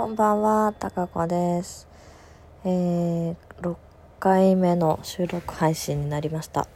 [0.00, 1.86] こんばんは、たかこです。
[2.64, 3.76] えー、6
[4.18, 6.68] 回目の収録配信になりました。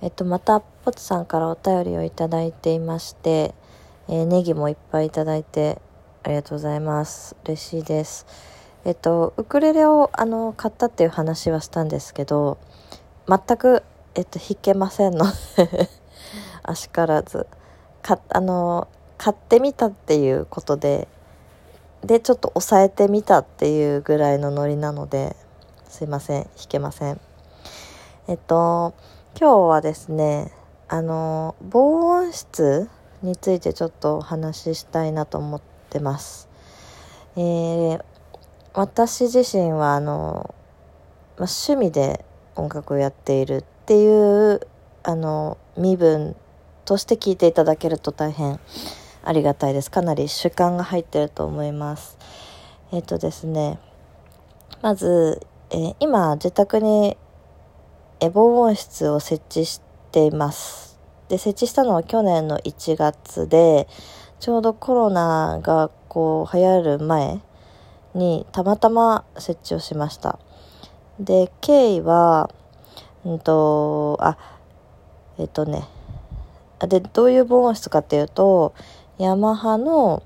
[0.00, 3.52] えっと、また、ポツさんからお便りをいただいていまして、
[4.06, 5.82] えーネギもいっぱいいただいて、
[6.22, 7.34] ありがとうございます。
[7.46, 8.28] 嬉しいです。
[8.84, 12.58] えっと、ウクレレを、あの、買ったっていう話はしたんですけど、
[13.26, 13.82] 全く、
[14.14, 15.26] えっと、弾けませんの
[15.56, 15.88] で、
[16.62, 17.48] あしからず。
[18.02, 18.86] か、あの、
[19.18, 21.08] 買ってみたっていうことで、
[22.04, 25.36] でちょっと抑えてみたっていうぐらいのノリなので
[25.88, 27.20] すいません弾けません。
[28.28, 28.94] えっと
[29.38, 30.52] 今日はですね
[30.88, 32.88] あの防音室
[33.22, 36.48] についてちょっとお話ししたいなと思ってます。
[37.36, 38.04] えー
[38.72, 40.54] 私自身はあの、
[41.36, 42.24] ま、趣味で
[42.54, 44.60] 音楽をやっているっていう
[45.02, 46.36] あの身分
[46.84, 48.60] として聞いていただけると大変
[49.22, 49.90] ありがたいです。
[49.90, 52.16] かなり主観が入ってると思います。
[52.92, 53.78] えっ、とですね、
[54.82, 57.16] まず、えー今、自宅に、
[58.32, 59.80] 防音室を設置し
[60.12, 60.98] ています。
[61.28, 63.88] で、設置したのは去年の1月で、
[64.40, 67.40] ちょうどコロナがこう流行る前
[68.14, 70.38] にたまたま設置をしました。
[71.18, 72.50] で、経緯は、
[73.24, 74.38] うんと、あ、
[75.38, 75.84] えっ、とね、
[76.86, 78.74] でどういう防音室かっていうと
[79.20, 80.22] ヤマハの、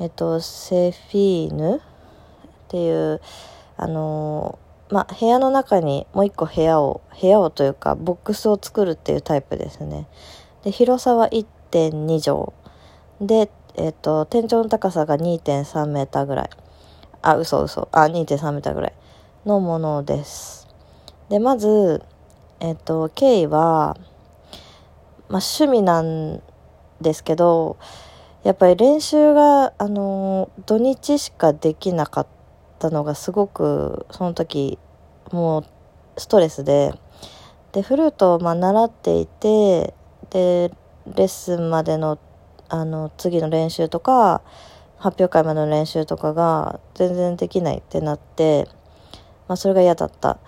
[0.00, 1.76] えっと、セフィーヌ？
[1.76, 1.80] っ
[2.66, 3.20] ていう
[3.76, 4.58] あの
[4.90, 10.08] ま部屋の中にもう一個部屋を部屋をというかボックスを作るっていうタイプですね。
[10.64, 13.28] で広さは1.2畳。
[13.28, 16.50] で、えっと、天井の高さが2.3メーターぐらい。
[17.22, 17.88] あ嘘嘘。
[17.92, 18.92] あ2.3メーターぐらい。
[19.46, 20.66] のものです。
[21.28, 22.02] でまず
[22.58, 23.96] えっと経緯は
[25.28, 26.42] ま、趣味なん
[27.00, 27.78] ですけど
[28.44, 32.26] やっぱり練習が、あのー土日しかできなかっ
[32.78, 34.78] たのがすごくその時
[35.30, 35.64] もう
[36.16, 36.92] ストレスで
[37.72, 39.94] でフルートをまあ習っていて
[40.30, 40.70] で
[41.14, 42.18] レッスンまでの
[42.68, 44.42] あの次の練習とか
[44.98, 48.68] 発表会までの練習とかが全然できないってなって、
[49.48, 50.38] まあ、それが嫌だった。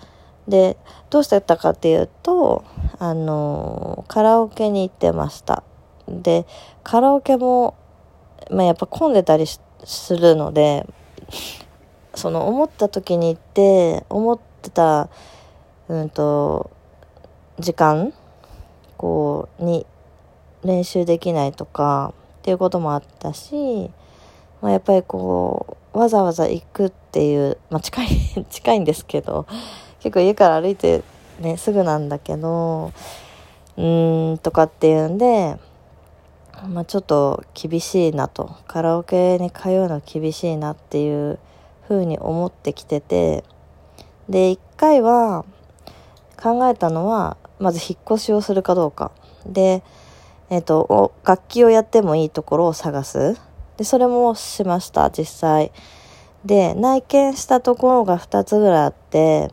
[0.48, 0.76] で
[1.08, 2.64] どうしてたかっていうと
[2.98, 5.62] あのカラオケに行ってました
[6.06, 6.46] で
[6.82, 7.74] カラオケも、
[8.50, 9.46] まあ、やっぱ混んでたり
[9.84, 10.86] するので
[12.14, 15.08] その思った時に行って思ってた
[15.88, 16.70] うんと
[17.58, 18.12] 時間
[18.96, 19.86] こうに
[20.64, 23.90] 練習できないとかっていうこともあったし、
[24.62, 28.08] まあ、やっぱりこうわざわざ行くっていう、まあ、近い
[28.48, 29.46] 近いんですけど
[30.00, 31.02] 結構家から歩いて
[31.40, 32.92] ねすぐなんだけど
[33.76, 35.56] うーんとかっていうんで、
[36.68, 38.56] まあ、ちょっと厳しいなと。
[38.66, 41.38] カラオケに通うの厳しいなっていう
[41.88, 43.44] 風に思ってきてて。
[44.28, 45.44] で一回は
[46.42, 49.12] 考えたのはまず引っ越しをするかどうか。
[49.46, 49.82] で
[50.50, 53.38] えっ、と楽器をやってもいいところを探す。
[53.76, 55.72] でそれもしました実際。
[56.44, 59.50] で内見したところが2つぐらいあって。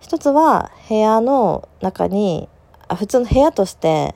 [0.00, 2.48] 一つは部屋の中に
[2.88, 4.14] あ普通の部屋として、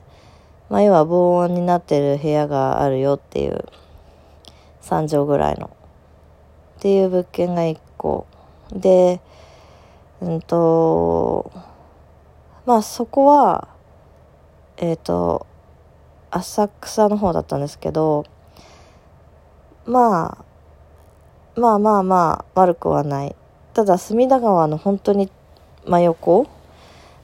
[0.69, 3.65] まあ、要は防音になってる部屋があるよっていう
[4.83, 5.71] 3畳ぐらいの
[6.77, 8.25] っていう物件が1個。
[8.71, 9.19] で
[10.21, 11.51] うんと
[12.65, 13.67] まあそこは
[14.77, 15.47] えっ、と
[16.29, 18.25] 浅草の方だったんですけど
[19.85, 20.37] ま
[21.57, 23.35] あまあまあまあ悪くはない。
[23.73, 25.31] ただ隅田川の本当に
[25.85, 26.47] 真横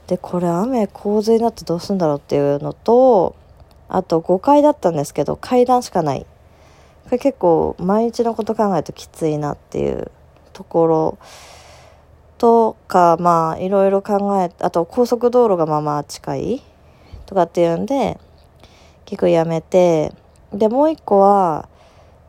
[0.06, 3.34] でこれ雨洪水になってどうするんだろうっていうのと
[3.88, 6.26] あと5階だったんですけど階段しかない。
[7.04, 10.10] これ結構毎日のこと考えるときついなっていう
[10.52, 11.18] ところ
[12.36, 16.62] とかまあいろいろ考えあと高速道路がまあまあ近い
[17.26, 18.18] とかっていうんで
[19.04, 20.12] 結構やめて
[20.52, 21.68] でもう一個は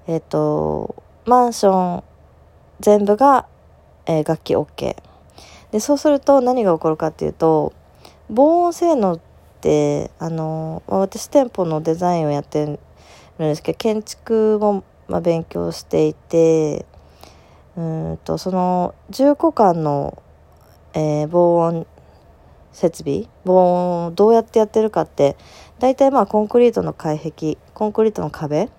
[0.06, 0.96] えっ、と
[1.26, 2.04] マンション
[2.80, 3.48] 全部が、
[4.06, 4.96] えー楽器 OK
[5.72, 7.74] でそうすると何が起こるかっていうと
[8.30, 9.20] 防音性能っ
[9.62, 12.80] てあの私店舗のデザインをやってるん
[13.40, 16.86] ですけど建築も、まあ、勉強していて
[17.76, 20.22] うんとその重厚間の、
[20.94, 21.86] えー防音
[22.78, 25.36] 設備防音をどうやってやってるかって
[25.80, 28.70] 大体まあコンクリートの外壁コンクリートの壁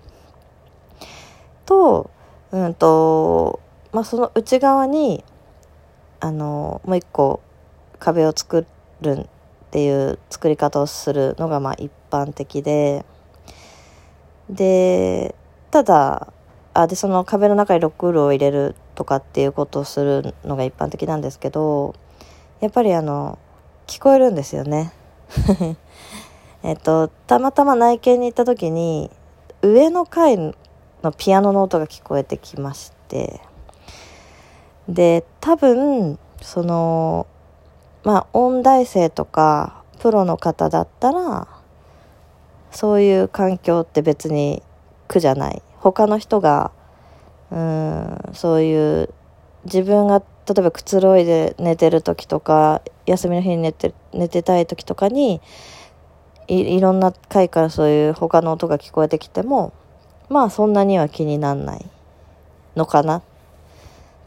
[1.65, 2.09] と
[2.51, 3.59] うんと
[3.91, 5.25] まあその内側に
[6.19, 7.41] あのもう一個
[7.99, 8.65] 壁を作
[9.01, 9.27] るっ
[9.71, 13.05] ていう作り方をするのがまあ一般的で
[14.49, 15.35] で
[15.71, 16.33] ただ
[16.73, 21.95] あでその壁の中にロックールを入れるとかっていうことをするのが一般的なんですけど
[22.59, 23.37] やっぱりあの
[23.87, 24.91] 聞こえるんですよね。
[26.63, 29.09] えっとたまたま内見に行った時に
[29.61, 30.53] 上の階の
[31.17, 33.48] ピアノの音が聞こえてきまして。
[34.89, 37.27] で多分その
[38.03, 41.47] まあ音大生とかプロの方だったら
[42.71, 44.63] そういう環境って別に
[45.07, 45.61] 苦じゃない。
[45.77, 46.71] 他の人が
[47.51, 49.13] うんそういう
[49.65, 50.25] 自分が例
[50.57, 55.41] えばくつろいで寝てる時とか休みの日に寝て寝てたい時とかに
[56.47, 59.73] いいろんな回からそういう他の音が聞こえてきても
[60.29, 61.85] まあそんなには気になんない
[62.75, 63.17] のかな。
[63.17, 63.21] っ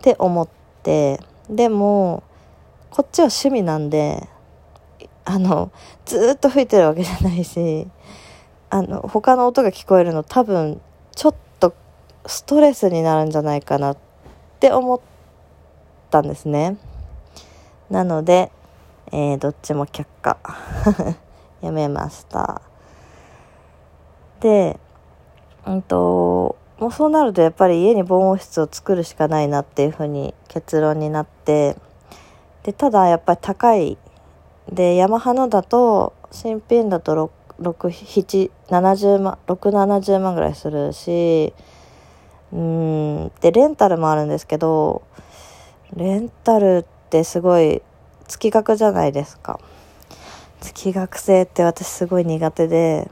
[0.02, 0.48] って思っ
[0.82, 2.24] てでも
[2.90, 4.28] こっちは趣味なんで
[5.24, 5.70] あの
[6.04, 7.86] ずっと吹いてるわけじゃないし
[8.68, 10.80] あの他の音が聞こえるの多分
[11.14, 11.72] ちょっと
[12.26, 13.96] ストレスになるんじゃないかなっ
[14.58, 15.00] て思っ
[16.10, 16.76] たんですね。
[17.88, 18.50] なので、
[19.12, 20.36] えー、どっちも却下。
[21.62, 22.60] やめました。
[24.40, 24.80] で
[25.64, 31.76] うんともうそうなるとやっぱり家に防音室を作るしかないなっていうふうに結論になって
[32.64, 33.96] でただやっぱり高い。
[34.68, 37.30] でヤマハのだと新品だと
[37.60, 41.54] 670万670万ぐらいするし
[42.52, 43.32] うん。
[43.40, 45.02] でレンタルもあるんですけど
[45.94, 47.80] レンタルってすごい
[48.26, 49.60] 月額じゃないですか。
[50.60, 53.08] 月額制って私すごい苦手で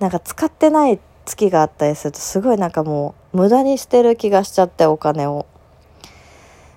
[0.00, 5.44] なんか使ってないって月があったりするとすごいなんかもう無駄にしてる気がしちゃってお金を。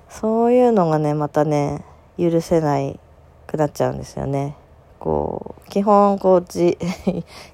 [0.09, 1.85] そういうのがねまたね
[2.17, 2.99] 許せない
[3.45, 4.55] くなっちゃうんですよね。
[4.99, 6.77] こう基本こうじ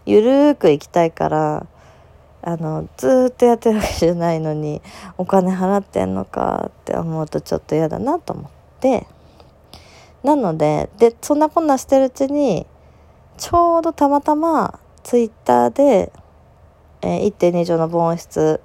[0.05, 1.67] ゆるーく行きたいから
[2.41, 4.81] あのずっとやってるわけじゃないのに
[5.17, 8.45] お金払ってんのかって思うとちょっと嫌だなと思っ
[8.79, 9.05] て。
[10.23, 12.65] なのででそんなこんなしてるうちに
[13.37, 16.11] ちょうどたまたまツイッターで
[17.01, 18.61] えー、1.2畳の防音室、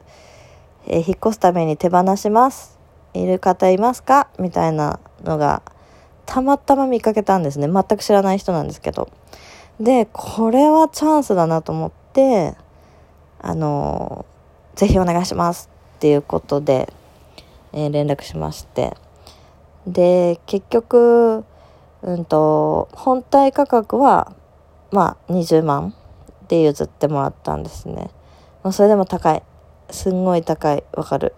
[0.87, 2.79] えー、引っ越すために手放します。
[3.15, 4.29] いる方いますか？
[4.38, 5.62] みたいなのが、
[6.27, 7.67] たまたま見かけたんですね。
[7.67, 9.09] 全く知らない人なんですけど。
[9.81, 12.55] で、これはチャンスだなと思って、
[13.41, 16.93] あのー、ぜひお願いしますっていうことで、
[17.73, 18.97] えー、連絡しまして。
[19.87, 21.44] で、結局、
[22.03, 24.32] うんと、本体価格は、
[24.93, 25.94] まあ、20万
[26.49, 28.11] で譲ってもらったんですね。
[28.62, 29.42] まあ、それでも高い。
[29.90, 30.84] すんごい高い。
[30.92, 31.34] わかる。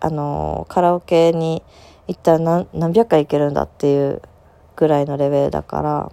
[0.00, 1.62] あのカラオケに
[2.08, 4.20] 行ったら何百回行けるんだっていう
[4.76, 6.12] ぐらいのレベルだから。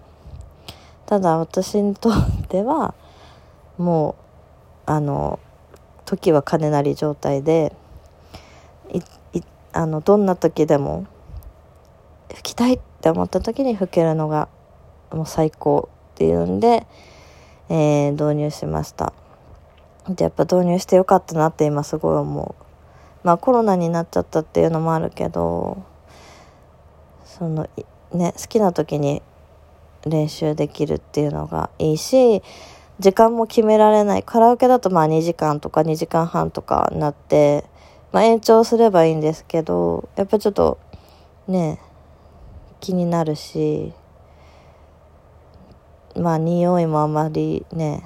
[1.11, 2.13] ただ私にとっ
[2.47, 2.93] ては
[3.77, 4.15] も
[4.87, 5.39] うあの
[6.05, 7.75] 時は金なり状態で
[9.73, 11.05] あのどんな時でも
[12.29, 14.47] 吹きたいって思った時に吹けるのが
[15.11, 16.87] もう最高っていうんで、
[17.69, 19.13] えー、導入しました。
[20.15, 22.63] でやっぱ導入してよかったなって今すごい思う。
[23.23, 25.83] まあコロナになっちゃったっていうのもあるけど
[27.25, 27.67] その
[28.13, 29.21] ね好きな時に
[30.05, 32.41] 練習できるっていうのがいいし
[32.99, 34.23] 時間も決められない。
[34.23, 37.65] カラオケだとまあ2時間とか2時間半とかなって、
[38.11, 40.79] まあ、延長すればいいんですけどやっぱちょっと
[41.47, 41.79] ね
[42.79, 43.93] 気になるし
[46.15, 48.03] まあ匂いもあまりね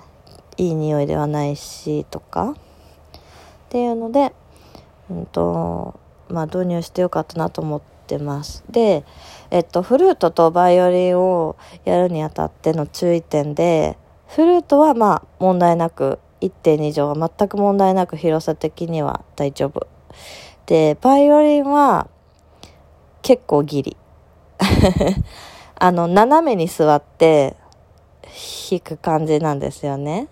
[0.58, 2.56] いい匂いではないしとかっ
[3.70, 4.34] ていうので、
[5.10, 8.64] うんとまあ、導入してよかったなと思ってます。
[8.70, 9.04] で、
[9.52, 13.98] えっと、フルートとバイオリンをやるにあたっての注意点で
[14.28, 19.88] フルートはまあ問題なく1.2畳は全く問題なく広さ的には大丈夫。
[20.66, 22.08] でバイオリンは
[23.22, 23.98] 結構ギリ。
[25.78, 27.56] あの斜めに座って
[28.70, 30.28] 弾く感じなんですよね。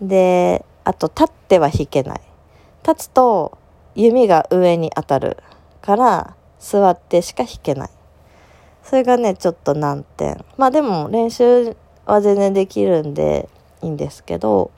[0.00, 2.20] で、あと立っては弾けない。
[2.86, 3.58] 立つと
[3.94, 5.36] 弓が上に当たる
[5.82, 7.90] から座ってしか弾けない。
[8.82, 10.44] それがね、ちょっと難点。
[10.56, 11.76] まあでも練習
[12.06, 13.48] は全然できるんで
[13.82, 14.70] いいんですけど、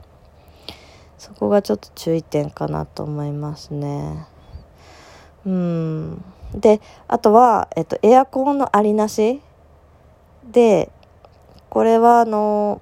[1.17, 4.27] そこがちょっと注意点かなと思いますね。
[5.47, 6.25] うん。
[6.55, 9.41] で、あとは、えっと、エアコンのありなし
[10.51, 10.91] で、
[11.69, 12.81] これはあの、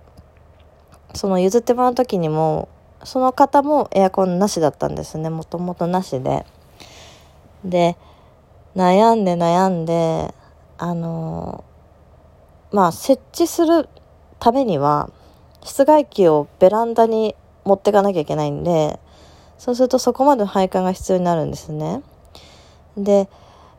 [1.19, 2.69] その譲ってもらう時にも
[3.05, 6.47] その方もエアコンなしだったんですねもともとなしで
[7.65, 7.97] で
[8.77, 10.33] 悩んで悩んで
[10.79, 11.65] あの
[12.73, 13.89] まあ設置する
[14.39, 15.11] ためには
[15.65, 17.35] 室外機をベランダに
[17.65, 19.01] 持ってかなきゃいけないんで
[19.59, 22.03] そうするとそこまでの配管が必要になるんですね。
[22.97, 23.29] で、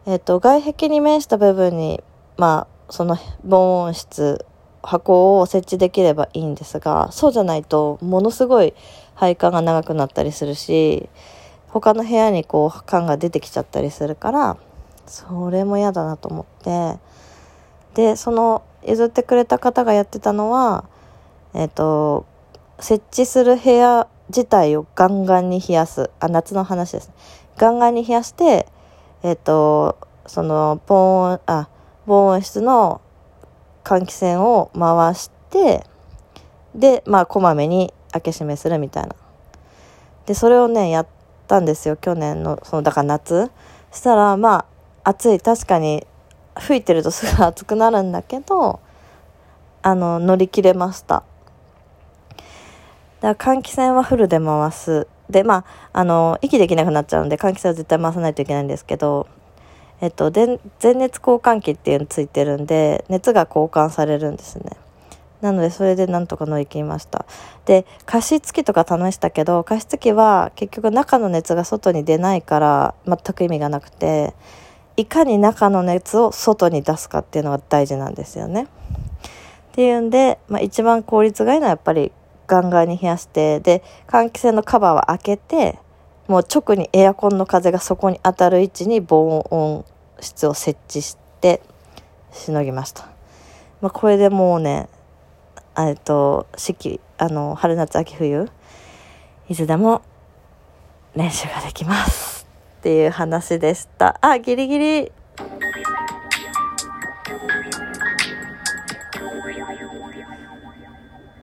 [0.05, 2.03] えっと、外壁に面した部分に、
[2.38, 4.46] まあ、その防音室、
[4.81, 8.74] 箱を設置できればいいんですが、そうじゃないと、ものすごい
[9.15, 11.09] 配管が長くなったりするし、
[11.67, 14.57] 他の部屋にこう、管が出てきちゃったりするから、
[15.05, 17.00] それも嫌だなと思って、
[17.93, 20.86] で、その、譲ってくれた方がやってたのは、
[21.53, 22.25] えっと、
[22.79, 26.09] 設置する部屋自体をガンガンに冷やす。
[26.19, 27.12] あ、夏の話です。
[27.57, 28.67] ガンガンに冷やして、
[29.24, 31.67] えっ、と、その、防音、あ、
[32.05, 33.01] 防音室の
[33.89, 35.84] 換気扇を回して、
[36.75, 39.15] で、まあ、こまめに開け閉めするみたいな。
[40.27, 41.08] で、それをね、やっ
[41.48, 41.96] たんですよ。
[41.96, 43.50] 去年の、その、だから夏。
[43.91, 44.67] したら、ま
[45.03, 45.39] あ、暑い。
[45.39, 46.05] 確かに、
[46.60, 48.79] 吹いてるとすぐ暑くなるんだけど、
[49.81, 51.24] あの、乗り切れました。
[53.22, 55.08] だから換気扇はフルで回す。
[55.31, 59.25] で、まあ、あの、息できなくなっちゃうんで、換気扇は絶対回さないといけないんですけど、
[60.01, 64.72] えっと、全熱交換器っていうのついてるんで、熱が交換されるんですね。
[65.41, 67.25] なので、それでなんとか乗り切りました。
[67.65, 74.34] で、加湿器とか試したけど、加湿器は結局中の熱が外に出ないから全く意味がなくて、
[74.98, 78.63] いかに中の熱を外に出すかっていうのが大事なんですよね。
[78.63, 78.68] っ
[79.72, 82.12] ていうんで、まあ、一番効率がいいのはやっぱり
[82.48, 85.79] ガンガンに冷やして、で、換気扇のカバーは開けて、
[86.29, 89.83] もう直にエアコンの風がそこに当たる位置に防音
[90.21, 91.59] 室を設置して
[92.31, 93.09] しのぎました。
[93.81, 94.89] まあ、これでもうね、
[95.75, 98.48] えっと、四季、あの、春夏秋冬、
[99.50, 100.03] いつでも
[101.15, 102.45] 練習ができます。
[102.77, 104.19] っていう話でした。
[104.21, 105.12] あ、ギリギリ